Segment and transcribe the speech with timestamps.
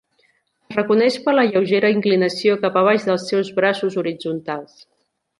[0.69, 4.81] Es reconeix per la lleugera inclinació cap a baix dels seus braços horitzontals.